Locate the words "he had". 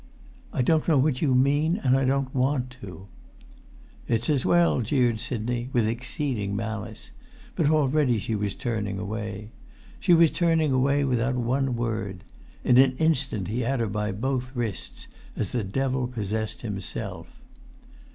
13.47-13.79